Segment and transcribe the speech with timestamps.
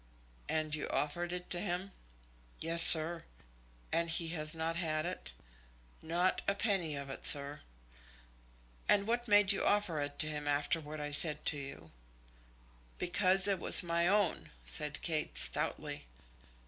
[0.49, 1.91] "And you offered it to him?"
[2.59, 3.23] "Yes, sir."
[3.93, 5.31] "And he has not had it?"
[6.01, 7.61] "Not a penny of it, sir."
[8.89, 11.91] "And what made you offer it to him after what I said to you?"
[12.97, 16.07] "Because it was my own," said Kate, stoutly.